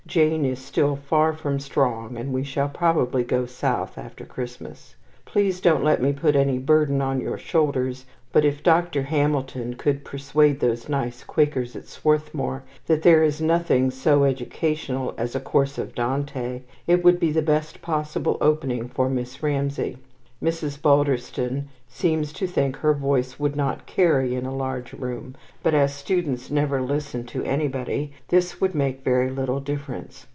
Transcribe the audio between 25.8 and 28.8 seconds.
students never listen to anybody, this would